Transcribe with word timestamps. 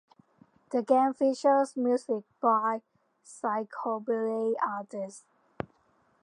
The 0.71 0.81
game 0.81 1.13
features 1.13 1.77
music 1.77 2.23
by 2.41 2.81
psychobilly 3.23 4.55
artists. 4.59 5.25